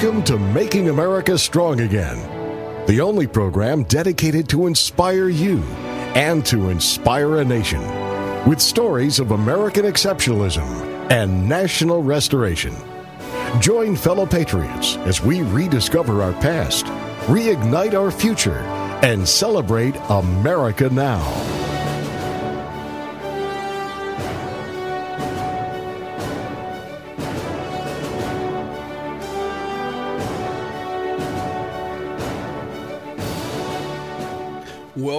[0.00, 5.60] Welcome to Making America Strong Again, the only program dedicated to inspire you
[6.14, 7.80] and to inspire a nation
[8.48, 10.64] with stories of American exceptionalism
[11.10, 12.76] and national restoration.
[13.58, 16.84] Join fellow patriots as we rediscover our past,
[17.26, 18.60] reignite our future,
[19.02, 21.57] and celebrate America now.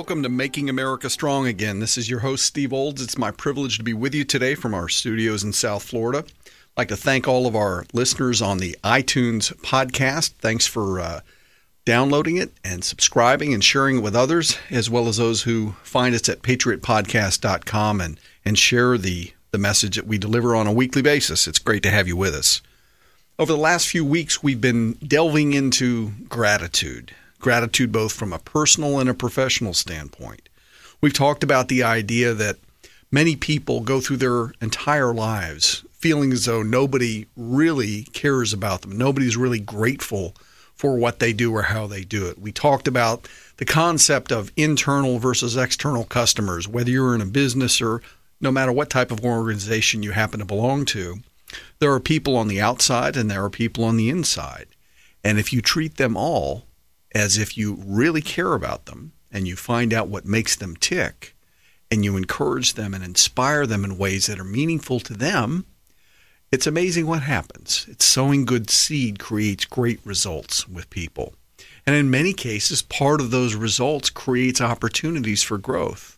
[0.09, 1.81] Welcome to Making America Strong Again.
[1.81, 2.99] This is your host, Steve Olds.
[2.99, 6.25] It's my privilege to be with you today from our studios in South Florida.
[6.25, 10.31] I'd like to thank all of our listeners on the iTunes podcast.
[10.39, 11.19] Thanks for uh,
[11.85, 16.15] downloading it and subscribing and sharing it with others, as well as those who find
[16.15, 21.03] us at patriotpodcast.com and, and share the, the message that we deliver on a weekly
[21.03, 21.47] basis.
[21.47, 22.63] It's great to have you with us.
[23.37, 28.99] Over the last few weeks, we've been delving into gratitude gratitude both from a personal
[28.99, 30.49] and a professional standpoint.
[31.01, 32.57] We've talked about the idea that
[33.11, 38.97] many people go through their entire lives feeling as though nobody really cares about them.
[38.97, 40.33] Nobody's really grateful
[40.73, 42.39] for what they do or how they do it.
[42.39, 47.81] We talked about the concept of internal versus external customers, whether you're in a business
[47.81, 48.01] or
[48.39, 51.17] no matter what type of organization you happen to belong to.
[51.79, 54.67] There are people on the outside and there are people on the inside.
[55.21, 56.63] And if you treat them all
[57.13, 61.35] as if you really care about them and you find out what makes them tick
[61.91, 65.65] and you encourage them and inspire them in ways that are meaningful to them,
[66.51, 67.85] it's amazing what happens.
[67.89, 71.33] It's sowing good seed creates great results with people.
[71.85, 76.17] And in many cases, part of those results creates opportunities for growth.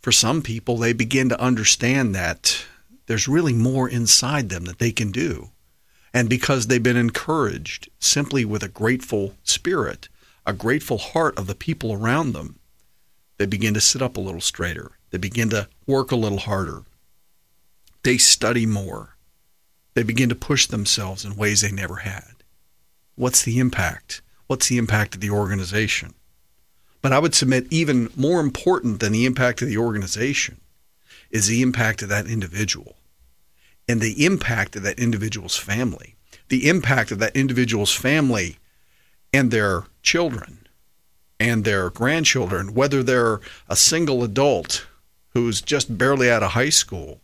[0.00, 2.64] For some people, they begin to understand that
[3.06, 5.50] there's really more inside them that they can do
[6.14, 10.08] and because they've been encouraged simply with a grateful spirit,
[10.46, 12.58] a grateful heart of the people around them,
[13.38, 14.92] they begin to sit up a little straighter.
[15.10, 16.82] They begin to work a little harder.
[18.02, 19.16] They study more.
[19.94, 22.42] They begin to push themselves in ways they never had.
[23.14, 24.22] What's the impact?
[24.46, 26.14] What's the impact of the organization?
[27.00, 30.60] But I would submit even more important than the impact of the organization
[31.30, 32.96] is the impact of that individual
[33.88, 36.11] and the impact of that individual's family,
[36.52, 38.58] the impact of that individual's family
[39.32, 40.66] and their children
[41.40, 43.40] and their grandchildren, whether they're
[43.70, 44.86] a single adult
[45.30, 47.22] who's just barely out of high school.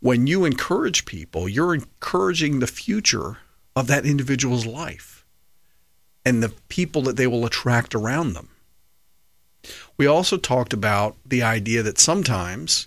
[0.00, 3.36] When you encourage people, you're encouraging the future
[3.76, 5.26] of that individual's life
[6.24, 8.48] and the people that they will attract around them.
[9.98, 12.86] We also talked about the idea that sometimes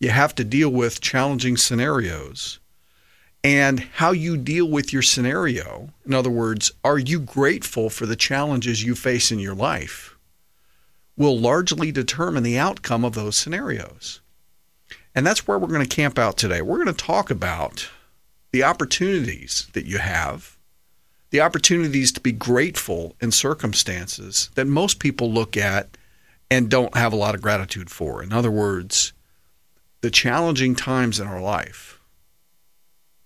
[0.00, 2.59] you have to deal with challenging scenarios.
[3.42, 8.16] And how you deal with your scenario, in other words, are you grateful for the
[8.16, 10.16] challenges you face in your life,
[11.16, 14.20] will largely determine the outcome of those scenarios.
[15.14, 16.62] And that's where we're going to camp out today.
[16.62, 17.90] We're going to talk about
[18.52, 20.56] the opportunities that you have,
[21.30, 25.96] the opportunities to be grateful in circumstances that most people look at
[26.50, 28.22] and don't have a lot of gratitude for.
[28.22, 29.12] In other words,
[30.00, 31.99] the challenging times in our life,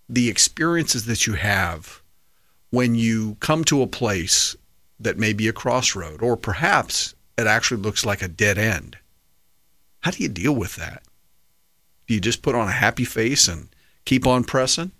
[0.07, 2.01] the experiences that you have
[2.69, 4.55] when you come to a place
[4.99, 8.97] that may be a crossroad, or perhaps it actually looks like a dead end.
[10.01, 11.03] How do you deal with that?
[12.07, 13.69] Do you just put on a happy face and
[14.05, 14.91] keep on pressing?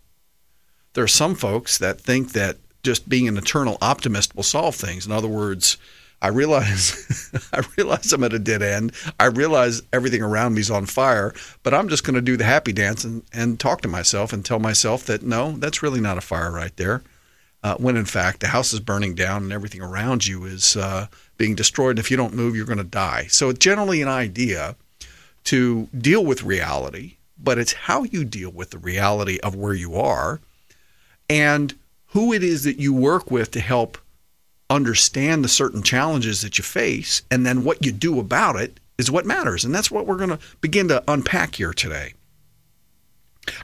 [0.93, 5.05] There are some folks that think that just being an eternal optimist will solve things.
[5.05, 5.77] In other words,
[6.25, 8.93] I realize I realize I'm at a dead end.
[9.19, 12.45] I realize everything around me is on fire, but I'm just going to do the
[12.45, 16.17] happy dance and, and talk to myself and tell myself that no, that's really not
[16.17, 17.03] a fire right there.
[17.63, 21.05] Uh, when in fact the house is burning down and everything around you is uh,
[21.37, 21.91] being destroyed.
[21.91, 23.27] And if you don't move, you're going to die.
[23.29, 24.75] So it's generally an idea
[25.45, 29.93] to deal with reality, but it's how you deal with the reality of where you
[29.93, 30.39] are
[31.29, 31.75] and
[32.07, 33.99] who it is that you work with to help
[34.69, 39.11] understand the certain challenges that you face, and then what you do about it is
[39.11, 39.63] what matters.
[39.63, 42.13] And that's what we're going to begin to unpack here today.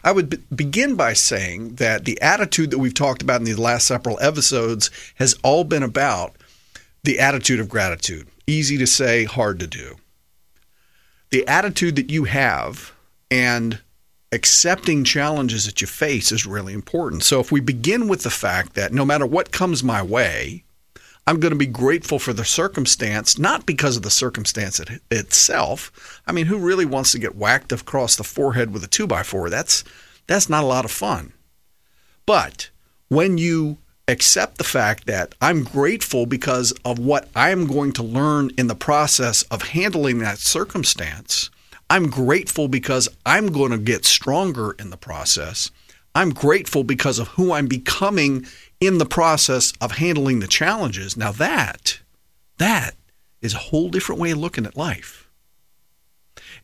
[0.04, 3.58] I would be- begin by saying that the attitude that we've talked about in these
[3.58, 6.36] last several episodes has all been about
[7.04, 8.28] the attitude of gratitude.
[8.46, 9.96] Easy to say, hard to do.
[11.32, 12.92] The attitude that you have
[13.32, 13.80] and
[14.32, 17.24] accepting challenges that you face is really important.
[17.24, 20.64] So if we begin with the fact that no matter what comes my way,
[21.28, 26.22] I'm going to be grateful for the circumstance, not because of the circumstance it, itself.
[26.26, 29.24] I mean, who really wants to get whacked across the forehead with a two by
[29.24, 29.50] four?
[29.50, 29.84] That's
[30.28, 31.34] that's not a lot of fun.
[32.26, 32.70] But
[33.08, 33.78] when you
[34.12, 38.76] accept the fact that I'm grateful because of what I'm going to learn in the
[38.76, 41.50] process of handling that circumstance.
[41.90, 45.72] I'm grateful because I'm going to get stronger in the process.
[46.14, 48.46] I'm grateful because of who I'm becoming
[48.82, 51.16] in the process of handling the challenges.
[51.16, 52.00] Now that
[52.58, 52.96] that
[53.42, 55.30] is a whole different way of looking at life.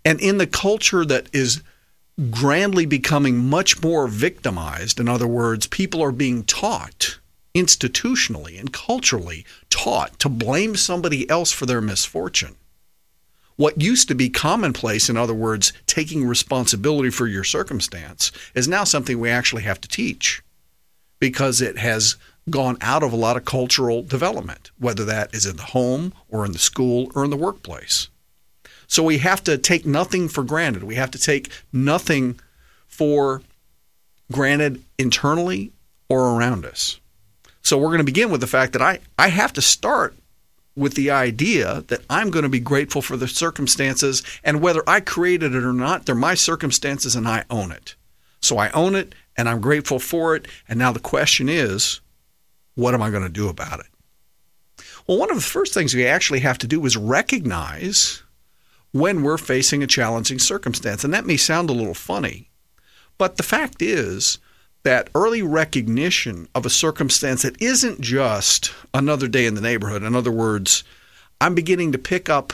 [0.04, 1.62] And in the culture that is
[2.32, 7.20] grandly becoming much more victimized, in other words, people are being taught
[7.56, 12.56] institutionally and culturally taught to blame somebody else for their misfortune.
[13.56, 18.84] What used to be commonplace, in other words, taking responsibility for your circumstance, is now
[18.84, 20.44] something we actually have to teach
[21.20, 22.16] because it has
[22.50, 26.46] gone out of a lot of cultural development, whether that is in the home or
[26.46, 28.08] in the school or in the workplace.
[28.88, 30.84] So we have to take nothing for granted.
[30.84, 32.40] We have to take nothing
[32.88, 33.42] for
[34.32, 35.72] granted internally
[36.10, 37.00] or around us.
[37.62, 40.16] So we're going to begin with the fact that I, I have to start
[40.76, 45.02] with the idea that I'm going to be grateful for the circumstances and whether I
[45.02, 47.96] created it or not, they're my circumstances and I own it.
[48.48, 50.48] So I own it and I'm grateful for it.
[50.68, 52.02] And now the question is,
[52.76, 53.88] what am I going to do about it?
[55.06, 58.24] Well, one of the first things we actually have to do is recognize
[58.92, 61.04] when we're facing a challenging circumstance.
[61.04, 62.50] And that may sound a little funny,
[63.18, 64.40] but the fact is
[64.84, 70.04] that early recognition of a circumstance that isn't just another day in the neighborhood.
[70.04, 70.84] In other words,
[71.42, 72.54] I'm beginning to pick up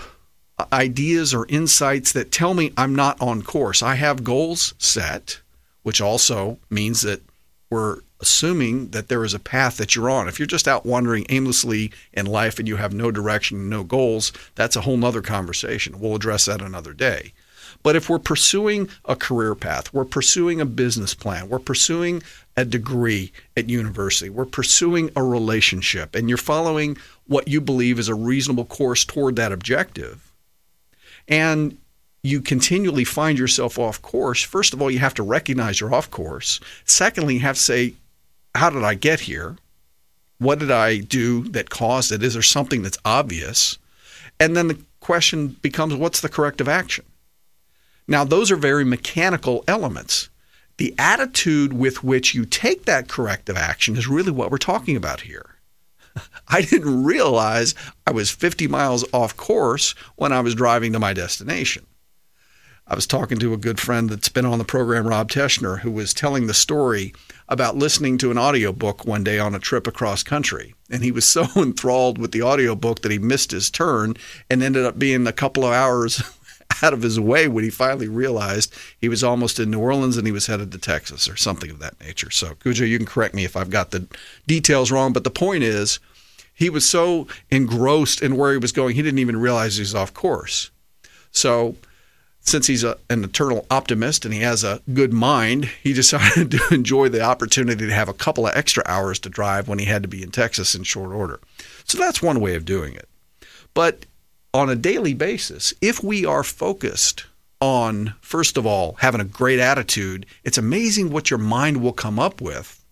[0.71, 3.83] ideas or insights that tell me I'm not on course.
[3.83, 5.41] I have goals set,
[5.83, 7.21] which also means that
[7.69, 10.27] we're assuming that there is a path that you're on.
[10.27, 14.31] If you're just out wandering aimlessly in life and you have no direction, no goals,
[14.55, 15.99] that's a whole nother conversation.
[15.99, 17.33] We'll address that another day.
[17.81, 22.23] But if we're pursuing a career path, we're pursuing a business plan, we're pursuing
[22.55, 26.97] a degree at university, we're pursuing a relationship, and you're following
[27.27, 30.31] what you believe is a reasonable course toward that objective,
[31.27, 31.77] and
[32.23, 36.09] you continually find yourself off course, first of all, you have to recognize you're off
[36.09, 36.59] course.
[36.85, 37.93] Secondly, you have to say,
[38.55, 39.57] how did I get here?
[40.37, 42.23] What did I do that caused it?
[42.23, 43.77] Is there something that's obvious?
[44.39, 47.05] And then the question becomes what's the corrective action?
[48.07, 50.29] Now, those are very mechanical elements.
[50.77, 55.21] The attitude with which you take that corrective action is really what we're talking about
[55.21, 55.55] here.
[56.47, 57.75] I didn't realize
[58.07, 61.85] I was 50 miles off course when I was driving to my destination.
[62.93, 65.89] I was talking to a good friend that's been on the program, Rob Teschner, who
[65.89, 67.11] was telling the story
[67.49, 70.75] about listening to an audiobook one day on a trip across country.
[70.91, 74.13] And he was so enthralled with the audiobook that he missed his turn
[74.47, 76.21] and ended up being a couple of hours
[76.83, 80.27] out of his way when he finally realized he was almost in New Orleans and
[80.27, 82.29] he was headed to Texas or something of that nature.
[82.29, 84.05] So, Cujo, you can correct me if I've got the
[84.45, 85.99] details wrong, but the point is
[86.53, 89.95] he was so engrossed in where he was going, he didn't even realize he was
[89.95, 90.69] off course.
[91.31, 91.75] So,
[92.43, 96.61] since he's a, an eternal optimist and he has a good mind, he decided to
[96.71, 100.03] enjoy the opportunity to have a couple of extra hours to drive when he had
[100.03, 101.39] to be in Texas in short order.
[101.85, 103.09] So that's one way of doing it.
[103.73, 104.05] But
[104.53, 107.25] on a daily basis, if we are focused
[107.59, 112.19] on, first of all, having a great attitude, it's amazing what your mind will come
[112.19, 112.83] up with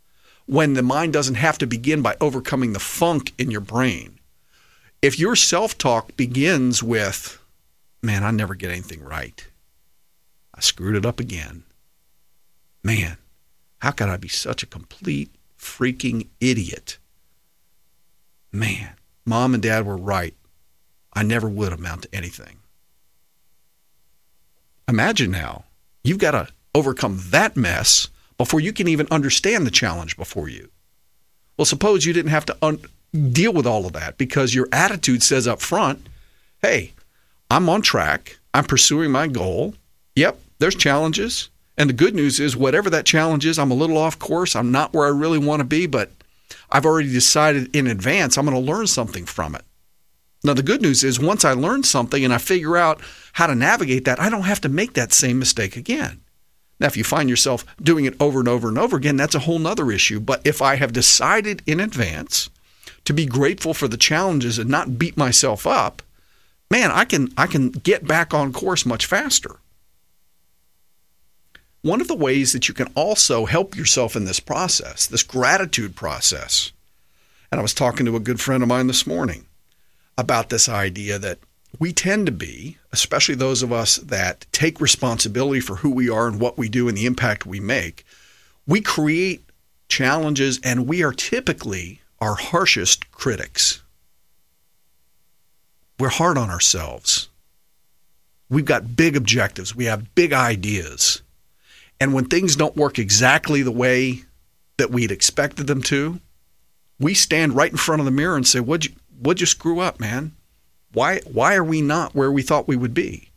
[0.47, 4.19] when the mind doesn't have to begin by overcoming the funk in your brain.
[5.01, 7.40] If your self talk begins with,
[8.01, 9.45] man, I never get anything right.
[10.53, 11.63] I screwed it up again.
[12.83, 13.17] Man,
[13.79, 16.97] how could I be such a complete freaking idiot?
[18.51, 20.35] Man, mom and dad were right.
[21.13, 22.57] I never would amount to anything.
[24.87, 25.65] Imagine now,
[26.03, 30.69] you've got to overcome that mess before you can even understand the challenge before you.
[31.57, 32.81] Well, suppose you didn't have to un-
[33.13, 36.07] deal with all of that because your attitude says up front,
[36.61, 36.93] hey,
[37.51, 38.39] I'm on track.
[38.53, 39.75] I'm pursuing my goal.
[40.15, 41.49] Yep, there's challenges.
[41.77, 44.55] And the good news is, whatever that challenge is, I'm a little off course.
[44.55, 46.11] I'm not where I really want to be, but
[46.71, 49.65] I've already decided in advance I'm going to learn something from it.
[50.45, 53.01] Now, the good news is, once I learn something and I figure out
[53.33, 56.21] how to navigate that, I don't have to make that same mistake again.
[56.79, 59.39] Now, if you find yourself doing it over and over and over again, that's a
[59.39, 60.21] whole nother issue.
[60.21, 62.49] But if I have decided in advance
[63.03, 66.01] to be grateful for the challenges and not beat myself up,
[66.71, 69.57] man, I can I can get back on course much faster.
[71.83, 75.95] One of the ways that you can also help yourself in this process, this gratitude
[75.95, 76.71] process,
[77.51, 79.45] and I was talking to a good friend of mine this morning
[80.17, 81.39] about this idea that
[81.79, 86.27] we tend to be, especially those of us that take responsibility for who we are
[86.27, 88.05] and what we do and the impact we make,
[88.67, 89.43] we create
[89.89, 93.81] challenges, and we are typically our harshest critics.
[96.01, 97.29] We're hard on ourselves.
[98.49, 101.21] We've got big objectives, we have big ideas.
[101.99, 104.23] And when things don't work exactly the way
[104.77, 106.19] that we'd expected them to,
[106.99, 109.79] we stand right in front of the mirror and say, "What'd you, what'd you screw
[109.79, 110.31] up, man?
[110.91, 113.29] Why, why are we not where we thought we would be?"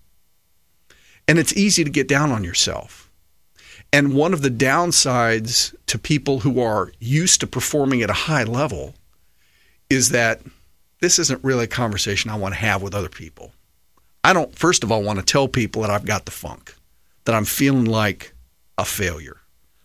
[1.29, 3.11] And it's easy to get down on yourself.
[3.93, 8.45] And one of the downsides to people who are used to performing at a high
[8.45, 8.95] level
[9.91, 10.41] is that
[11.05, 13.53] this isn't really a conversation I want to have with other people.
[14.25, 16.75] I don't, first of all, want to tell people that I've got the funk,
[17.27, 18.33] that I'm feeling like
[18.79, 19.37] a failure.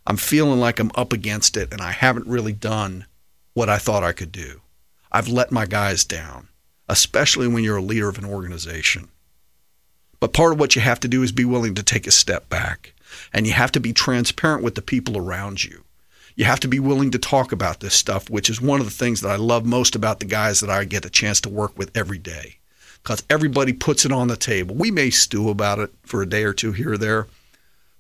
[0.07, 3.05] I'm feeling like I'm up against it and I haven't really done
[3.53, 4.61] what I thought I could do.
[5.11, 6.47] I've let my guys down,
[6.87, 9.09] especially when you're a leader of an organization.
[10.21, 12.47] But part of what you have to do is be willing to take a step
[12.47, 12.93] back.
[13.33, 15.83] And you have to be transparent with the people around you.
[16.39, 18.93] You have to be willing to talk about this stuff, which is one of the
[18.93, 21.77] things that I love most about the guys that I get a chance to work
[21.77, 22.59] with every day.
[23.03, 24.73] Because everybody puts it on the table.
[24.73, 27.27] We may stew about it for a day or two here or there.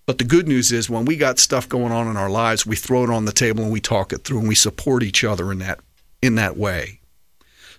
[0.05, 2.77] But the good news is when we got stuff going on in our lives, we
[2.77, 5.51] throw it on the table and we talk it through and we support each other
[5.51, 5.81] in that
[6.21, 7.01] in that way.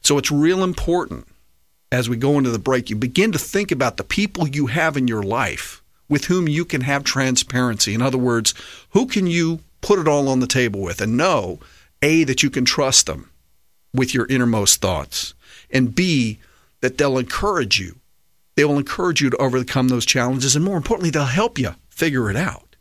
[0.03, 1.27] So it's real important
[1.91, 4.99] as we go into the break, you begin to think about the people you have
[4.99, 7.95] in your life with whom you can have transparency.
[7.95, 8.53] In other words,
[8.91, 11.59] who can you put it all on the table with and know,
[12.03, 13.31] A, that you can trust them
[13.93, 15.35] with your innermost thoughts,
[15.71, 16.39] and B,
[16.81, 17.97] that they'll encourage you.
[18.57, 22.31] They will encourage you to overcome those challenges, and more importantly, they'll help you figure
[22.31, 22.77] it out.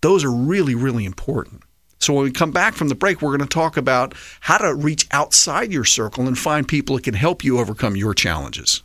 [0.00, 1.62] Those are really, really important.
[1.98, 4.74] So when we come back from the break, we're going to talk about how to
[4.74, 8.82] reach outside your circle and find people that can help you overcome your challenges.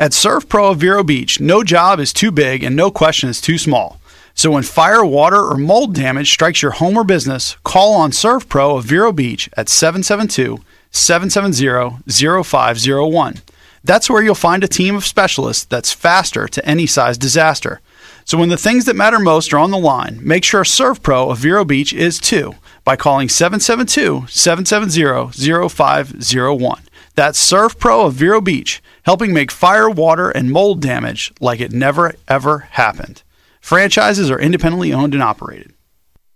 [0.00, 3.56] At ServPro of Vero Beach, no job is too big and no question is too
[3.56, 4.00] small.
[4.38, 8.78] So when fire, water, or mold damage strikes your home or business, call on ServPro
[8.78, 13.34] of Vero Beach at 772 770 0501.
[13.82, 17.80] That's where you'll find a team of specialists that's faster to any size disaster.
[18.24, 21.38] So when the things that matter most are on the line, make sure ServPro of
[21.38, 22.54] Vero Beach is too
[22.84, 26.82] by calling 772 770 0501.
[27.16, 32.14] That's ServPro of Vero Beach helping make fire, water, and mold damage like it never
[32.28, 33.24] ever happened.
[33.68, 35.74] Franchises are independently owned and operated.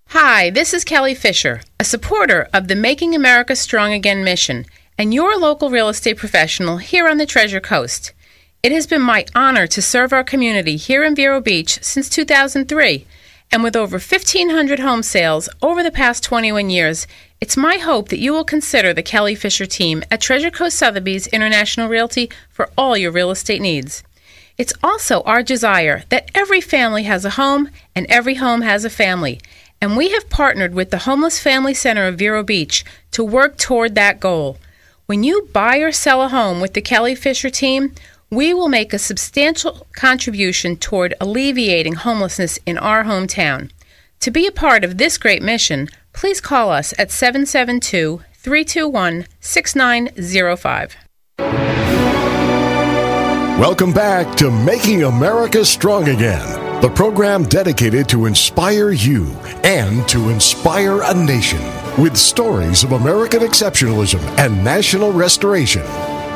[0.08, 4.66] Hi, this is Kelly Fisher, a supporter of the Making America Strong Again mission,
[4.98, 8.12] and your local real estate professional here on the Treasure Coast.
[8.62, 13.06] It has been my honor to serve our community here in Vero Beach since 2003,
[13.50, 17.06] and with over 1,500 home sales over the past 21 years,
[17.40, 21.28] it's my hope that you will consider the Kelly Fisher team at Treasure Coast Sotheby's
[21.28, 24.02] International Realty for all your real estate needs.
[24.62, 28.90] It's also our desire that every family has a home and every home has a
[28.90, 29.40] family,
[29.80, 33.96] and we have partnered with the Homeless Family Center of Vero Beach to work toward
[33.96, 34.58] that goal.
[35.06, 37.92] When you buy or sell a home with the Kelly Fisher team,
[38.30, 43.68] we will make a substantial contribution toward alleviating homelessness in our hometown.
[44.20, 50.96] To be a part of this great mission, please call us at 772 321 6905.
[53.62, 59.26] Welcome back to Making America Strong Again, the program dedicated to inspire you
[59.62, 61.60] and to inspire a nation
[61.96, 65.84] with stories of American exceptionalism and national restoration.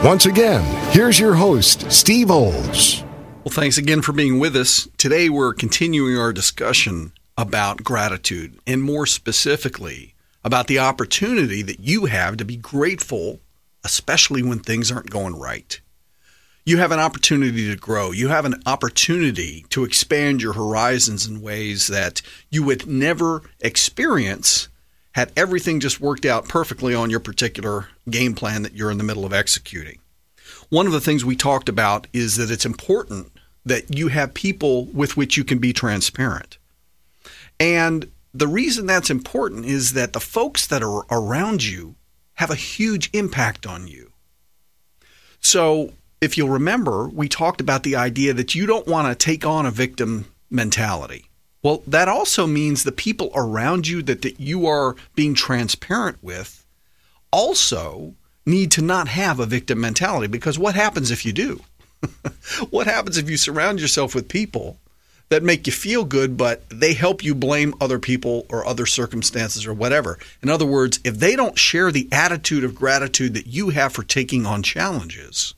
[0.05, 3.03] Once again, here's your host, Steve Olds.
[3.43, 4.87] Well, thanks again for being with us.
[4.97, 10.15] Today we're continuing our discussion about gratitude and more specifically
[10.45, 13.41] about the opportunity that you have to be grateful,
[13.83, 15.81] especially when things aren't going right.
[16.67, 18.11] You have an opportunity to grow.
[18.11, 24.69] You have an opportunity to expand your horizons in ways that you would never experience
[25.13, 29.05] had everything just worked out perfectly on your particular game plan that you're in the
[29.05, 30.01] middle of executing.
[30.69, 33.31] one of the things we talked about is that it's important
[33.65, 36.59] that you have people with which you can be transparent.
[37.61, 41.95] And the reason that's important is that the folks that are around you
[42.35, 44.13] have a huge impact on you.
[45.41, 45.93] So,
[46.27, 49.65] if you'll remember, we talked about the idea that you don't want to take on
[49.65, 51.31] a victim mentality.
[51.63, 56.67] Well, that also means the people around you that, that you are being transparent with
[57.31, 58.15] also
[58.45, 61.61] need to not have a victim mentality because what happens if you do?
[62.71, 64.79] what happens if you surround yourself with people
[65.29, 69.65] that make you feel good, but they help you blame other people or other circumstances
[69.65, 70.19] or whatever?
[70.43, 74.03] In other words, if they don't share the attitude of gratitude that you have for
[74.03, 75.55] taking on challenges,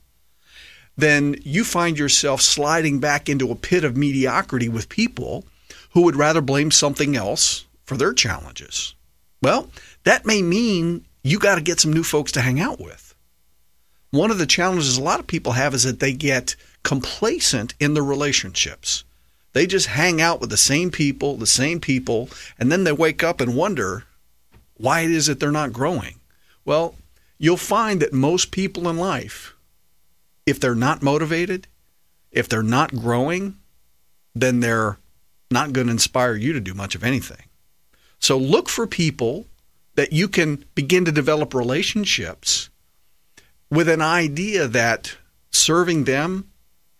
[0.98, 5.44] then you find yourself sliding back into a pit of mediocrity with people
[5.90, 8.94] who would rather blame something else for their challenges.
[9.40, 9.70] Well,
[10.02, 13.14] that may mean you got to get some new folks to hang out with.
[14.10, 17.94] One of the challenges a lot of people have is that they get complacent in
[17.94, 19.04] their relationships.
[19.52, 22.28] They just hang out with the same people, the same people,
[22.58, 24.04] and then they wake up and wonder
[24.76, 26.16] why it is that they're not growing.
[26.64, 26.96] Well,
[27.38, 29.54] you'll find that most people in life,
[30.48, 31.66] if they're not motivated,
[32.32, 33.58] if they're not growing,
[34.34, 34.98] then they're
[35.50, 37.44] not going to inspire you to do much of anything.
[38.18, 39.46] So look for people
[39.94, 42.70] that you can begin to develop relationships
[43.70, 45.16] with an idea that
[45.50, 46.50] serving them,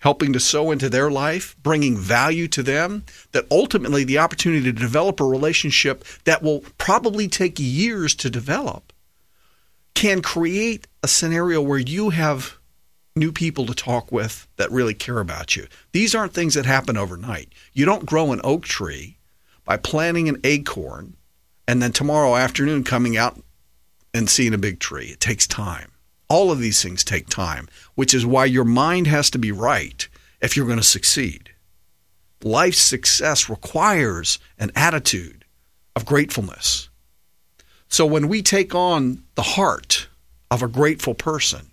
[0.01, 4.73] helping to sow into their life, bringing value to them, that ultimately the opportunity to
[4.73, 8.93] develop a relationship that will probably take years to develop
[9.95, 12.58] can create a scenario where you have
[13.19, 15.67] new people to talk with that really care about you.
[15.93, 17.51] These aren't things that happen overnight.
[17.73, 19.19] You don't grow an oak tree
[19.65, 21.17] by planting an acorn
[21.67, 23.41] and then tomorrow afternoon coming out
[24.15, 25.09] and seeing a big tree.
[25.09, 25.93] It takes time.
[26.29, 30.09] All of these things take time, which is why your mind has to be right
[30.41, 31.51] if you're going to succeed.
[32.43, 35.45] Life's success requires an attitude
[35.97, 36.89] of gratefulness.
[37.89, 40.09] So when we take on the heart
[40.51, 41.71] of a grateful person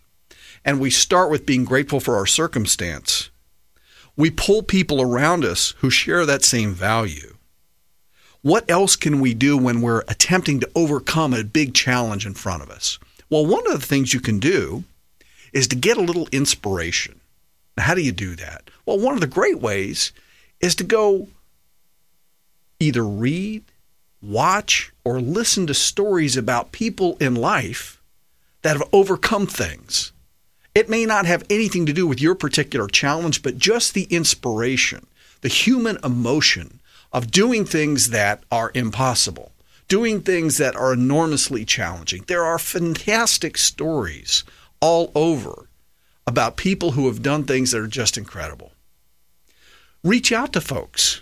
[0.66, 3.30] and we start with being grateful for our circumstance,
[4.18, 7.36] we pull people around us who share that same value
[8.46, 12.62] what else can we do when we're attempting to overcome a big challenge in front
[12.62, 13.00] of us?
[13.28, 14.84] Well, one of the things you can do
[15.52, 17.22] is to get a little inspiration.
[17.76, 18.70] How do you do that?
[18.86, 20.14] Well, one of the great ways
[20.60, 21.28] is to go
[22.80, 23.64] either read,
[24.22, 28.00] watch, or listen to stories about people in life
[28.62, 30.12] that have overcome things.
[30.76, 35.08] It may not have anything to do with your particular challenge, but just the inspiration,
[35.40, 36.82] the human emotion
[37.14, 39.54] of doing things that are impossible,
[39.88, 42.26] doing things that are enormously challenging.
[42.28, 44.44] There are fantastic stories
[44.82, 45.70] all over
[46.28, 48.74] about people who have done things that are just incredible.
[50.04, 51.22] Reach out to folks.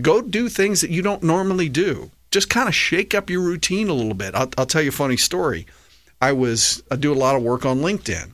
[0.00, 2.12] Go do things that you don't normally do.
[2.30, 4.34] Just kind of shake up your routine a little bit.
[4.34, 5.66] I'll, I'll tell you a funny story.
[6.20, 8.30] I was I do a lot of work on LinkedIn,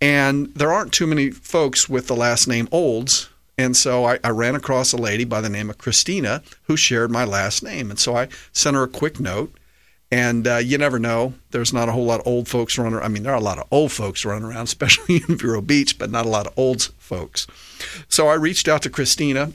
[0.00, 4.30] and there aren't too many folks with the last name Olds and so I, I,
[4.30, 7.90] ran across a lady by the name of Christina who shared my last name.
[7.90, 9.52] And so I sent her a quick note.
[10.10, 11.34] And uh, you never know.
[11.50, 13.04] There's not a whole lot of old folks running around.
[13.04, 15.98] I mean, there are a lot of old folks running around, especially in Vero Beach,
[15.98, 17.46] but not a lot of old folks.
[18.08, 19.52] So I reached out to Christina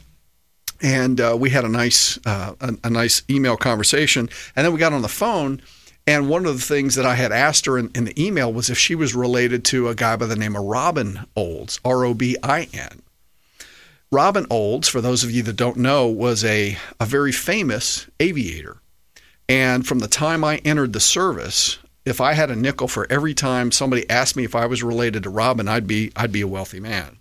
[0.81, 4.29] and uh, we had a nice, uh, a, a nice email conversation.
[4.55, 5.61] And then we got on the phone.
[6.05, 8.69] And one of the things that I had asked her in, in, the email was
[8.69, 12.13] if she was related to a guy by the name of Robin Olds, R O
[12.13, 13.01] B I N.
[14.11, 18.77] Robin Olds, for those of you that don't know, was a, a very famous aviator.
[19.47, 23.33] And from the time I entered the service, if I had a nickel for every
[23.33, 26.47] time somebody asked me if I was related to Robin, I'd be I'd be a
[26.47, 27.17] wealthy man.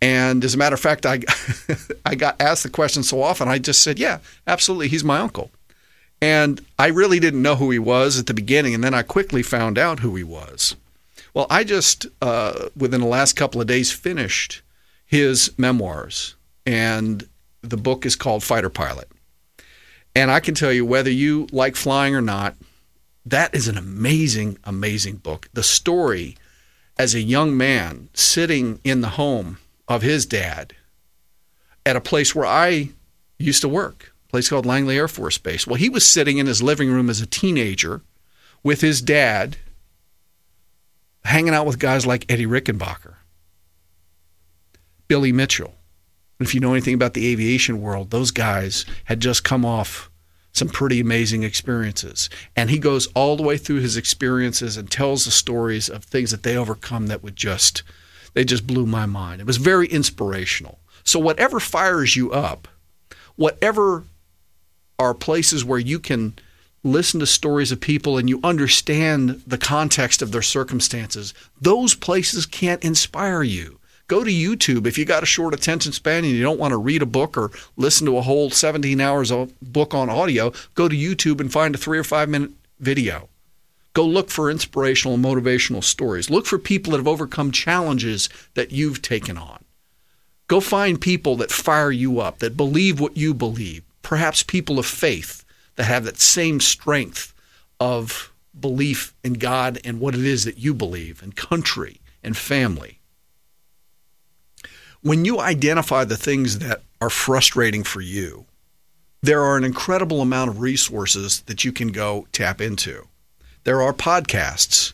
[0.00, 1.20] And as a matter of fact, I
[2.06, 5.50] I got asked the question so often, I just said, "Yeah, absolutely, he's my uncle."
[6.22, 9.42] And I really didn't know who he was at the beginning, and then I quickly
[9.42, 10.76] found out who he was.
[11.34, 14.62] Well, I just uh, within the last couple of days finished
[15.04, 17.28] his memoirs, and
[17.60, 19.10] the book is called Fighter Pilot.
[20.14, 22.54] And I can tell you, whether you like flying or not,
[23.26, 25.48] that is an amazing, amazing book.
[25.54, 26.36] The story
[26.98, 29.58] as a young man sitting in the home
[29.88, 30.74] of his dad
[31.84, 32.90] at a place where I
[33.38, 35.66] used to work, place called Langley Air Force Base.
[35.66, 38.00] Well, he was sitting in his living room as a teenager
[38.62, 39.58] with his dad,
[41.24, 43.16] hanging out with guys like Eddie Rickenbacker.
[45.06, 45.74] Billy Mitchell.
[46.38, 50.10] And if you know anything about the aviation world, those guys had just come off
[50.52, 52.30] some pretty amazing experiences.
[52.56, 56.30] And he goes all the way through his experiences and tells the stories of things
[56.30, 57.82] that they overcome that would just,
[58.32, 59.42] they just blew my mind.
[59.42, 60.78] It was very inspirational.
[61.04, 62.68] So, whatever fires you up,
[63.36, 64.04] whatever
[65.02, 66.34] are places where you can
[66.84, 72.46] listen to stories of people and you understand the context of their circumstances, those places
[72.46, 73.78] can't inspire you.
[74.08, 76.76] Go to YouTube if you got a short attention span and you don't want to
[76.76, 80.52] read a book or listen to a whole 17 hours of book on audio.
[80.74, 83.28] Go to YouTube and find a three or five minute video.
[83.94, 86.30] Go look for inspirational and motivational stories.
[86.30, 89.64] Look for people that have overcome challenges that you've taken on.
[90.48, 93.82] Go find people that fire you up, that believe what you believe.
[94.02, 95.44] Perhaps people of faith
[95.76, 97.32] that have that same strength
[97.80, 102.98] of belief in God and what it is that you believe, and country and family.
[105.00, 108.46] When you identify the things that are frustrating for you,
[109.22, 113.06] there are an incredible amount of resources that you can go tap into.
[113.64, 114.92] There are podcasts,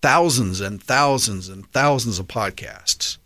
[0.00, 3.18] thousands and thousands and thousands of podcasts.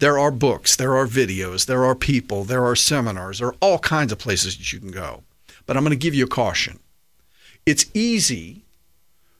[0.00, 3.78] There are books, there are videos, there are people, there are seminars, there are all
[3.78, 5.24] kinds of places that you can go.
[5.66, 6.78] But I'm going to give you a caution.
[7.66, 8.64] It's easy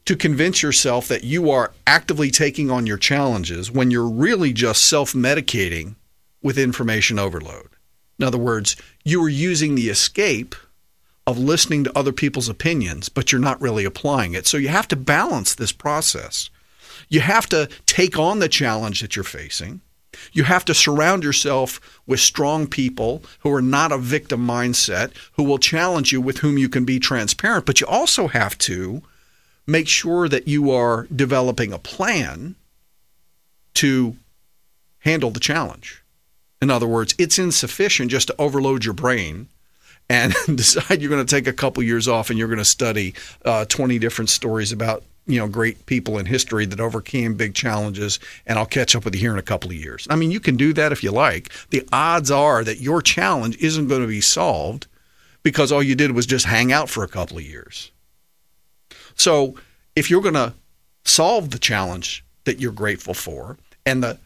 [0.05, 4.87] to convince yourself that you are actively taking on your challenges when you're really just
[4.87, 5.94] self medicating
[6.42, 7.70] with information overload.
[8.18, 10.55] In other words, you are using the escape
[11.27, 14.46] of listening to other people's opinions, but you're not really applying it.
[14.46, 16.51] So you have to balance this process.
[17.09, 19.81] You have to take on the challenge that you're facing.
[20.33, 25.42] You have to surround yourself with strong people who are not a victim mindset, who
[25.42, 27.66] will challenge you, with whom you can be transparent.
[27.66, 29.03] But you also have to
[29.66, 32.57] make sure that you are developing a plan
[33.75, 34.16] to
[35.01, 36.03] handle the challenge.
[36.61, 39.49] In other words, it's insufficient just to overload your brain
[40.09, 43.14] and decide you're going to take a couple years off and you're going to study
[43.44, 48.18] uh, 20 different stories about you know great people in history that overcame big challenges
[48.46, 50.06] and I'll catch up with you here in a couple of years.
[50.11, 51.50] I mean, you can do that if you like.
[51.70, 54.87] The odds are that your challenge isn't going to be solved
[55.42, 57.90] because all you did was just hang out for a couple of years.
[59.14, 59.54] So,
[59.96, 60.54] if you're going to
[61.04, 64.18] solve the challenge that you're grateful for and the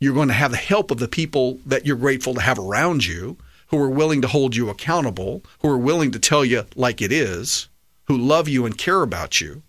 [0.00, 3.06] you're going to have the help of the people that you're grateful to have around
[3.06, 3.36] you
[3.68, 7.12] who are willing to hold you accountable, who are willing to tell you like it
[7.12, 7.68] is,
[8.06, 9.62] who love you and care about you.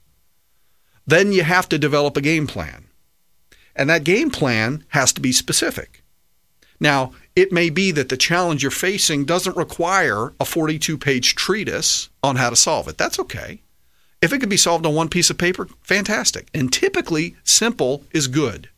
[1.06, 2.86] Then you have to develop a game plan.
[3.76, 6.04] And that game plan has to be specific.
[6.80, 12.10] Now, it may be that the challenge you're facing doesn't require a 42 page treatise
[12.22, 12.98] on how to solve it.
[12.98, 13.62] That's okay.
[14.22, 16.50] If it can be solved on one piece of paper, fantastic.
[16.54, 18.70] And typically, simple is good.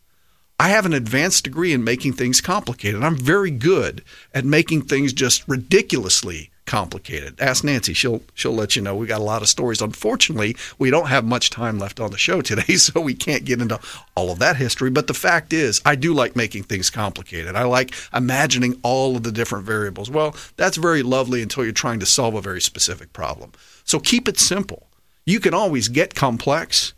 [0.60, 3.04] I have an advanced degree in making things complicated.
[3.04, 7.40] I'm very good at making things just ridiculously complicated.
[7.40, 8.96] Ask Nancy; she'll she'll let you know.
[8.96, 9.82] We got a lot of stories.
[9.82, 13.62] Unfortunately, we don't have much time left on the show today, so we can't get
[13.62, 13.80] into
[14.16, 14.90] all of that history.
[14.90, 17.56] But the fact is, I do like making things complicated.
[17.56, 20.10] I like imagining all of the different variables.
[20.10, 23.52] Well, that's very lovely until you're trying to solve a very specific problem.
[23.84, 24.88] So keep it simple.
[25.26, 26.94] You can always get complex,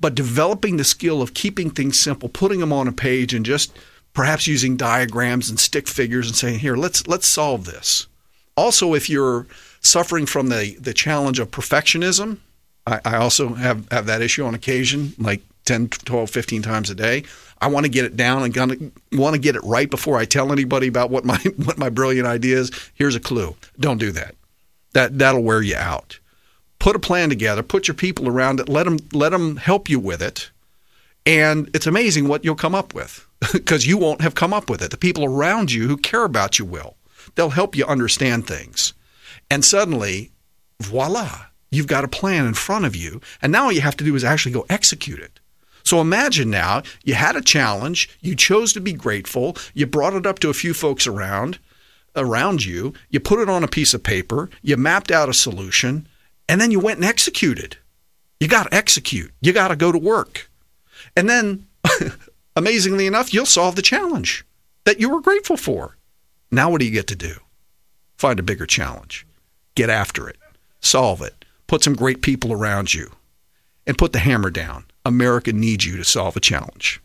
[0.00, 3.76] but developing the skill of keeping things simple, putting them on a page, and just
[4.12, 8.07] perhaps using diagrams and stick figures and saying, "Here, let's let's solve this."
[8.58, 9.46] Also, if you're
[9.80, 12.38] suffering from the the challenge of perfectionism,
[12.86, 16.94] I, I also have have that issue on occasion, like 10, 12, 15 times a
[16.94, 17.24] day.
[17.60, 18.76] I want to get it down and gonna
[19.12, 22.26] want to get it right before I tell anybody about what my what my brilliant
[22.26, 22.70] idea is.
[22.94, 24.34] Here's a clue: don't do that.
[24.92, 26.18] That that'll wear you out
[26.78, 29.98] put a plan together, put your people around it, let them let them help you
[29.98, 30.50] with it,
[31.26, 34.82] and it's amazing what you'll come up with because you won't have come up with
[34.82, 34.90] it.
[34.90, 36.96] The people around you who care about you will.
[37.34, 38.94] They'll help you understand things,
[39.50, 40.32] and suddenly,
[40.80, 44.04] voila, you've got a plan in front of you, and now all you have to
[44.04, 45.40] do is actually go execute it.
[45.84, 50.26] So imagine now you had a challenge, you chose to be grateful, you brought it
[50.26, 51.58] up to a few folks around
[52.16, 56.08] around you, you put it on a piece of paper, you mapped out a solution,
[56.48, 57.76] and then you went and executed.
[58.40, 59.32] You got to execute.
[59.40, 60.50] You got to go to work.
[61.16, 61.66] And then,
[62.56, 64.44] amazingly enough, you'll solve the challenge
[64.84, 65.96] that you were grateful for.
[66.50, 67.34] Now, what do you get to do?
[68.16, 69.26] Find a bigger challenge,
[69.74, 70.36] get after it,
[70.80, 73.12] solve it, put some great people around you,
[73.86, 74.86] and put the hammer down.
[75.04, 77.00] America needs you to solve a challenge.